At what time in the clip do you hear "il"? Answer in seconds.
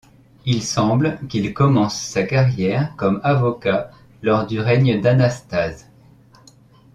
0.47-0.63